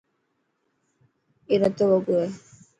اي 1.49 1.55
رتو 1.61 1.85
وڳو 1.91 2.13
هي. 2.21 2.27